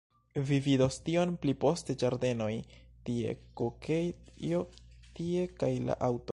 Vi 0.51 0.55
vidos 0.67 0.95
tion 1.09 1.33
pli 1.43 1.53
poste 1.65 1.95
ĝardenoj 2.03 2.49
tie, 3.09 3.37
kokejo 3.63 4.65
tie, 5.21 5.49
kaj 5.63 5.75
la 5.91 6.03
aŭto... 6.09 6.29